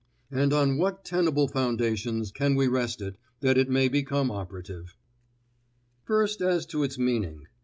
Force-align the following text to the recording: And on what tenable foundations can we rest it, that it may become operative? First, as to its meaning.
And 0.31 0.51
on 0.51 0.79
what 0.79 1.05
tenable 1.05 1.47
foundations 1.47 2.31
can 2.31 2.55
we 2.55 2.67
rest 2.67 3.01
it, 3.01 3.17
that 3.41 3.55
it 3.59 3.69
may 3.69 3.87
become 3.87 4.31
operative? 4.31 4.95
First, 6.05 6.41
as 6.41 6.65
to 6.73 6.81
its 6.81 6.97
meaning. 6.97 7.45